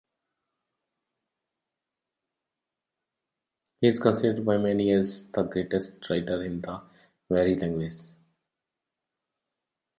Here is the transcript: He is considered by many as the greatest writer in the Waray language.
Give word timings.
He 3.79 3.87
is 3.87 3.99
considered 3.99 4.43
by 4.43 4.57
many 4.57 4.89
as 4.89 5.27
the 5.27 5.43
greatest 5.43 6.09
writer 6.09 6.41
in 6.41 6.61
the 6.61 6.81
Waray 7.29 7.61
language. 7.61 8.07